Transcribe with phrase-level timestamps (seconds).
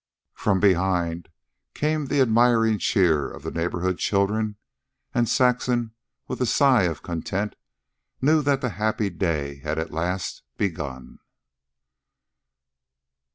[0.33, 1.29] From behind
[1.75, 4.55] came the admiring cheer of the neighborhood children,
[5.13, 5.93] and Saxon,
[6.27, 7.55] with a sigh of content,
[8.19, 11.19] knew that the happy day had at last begun.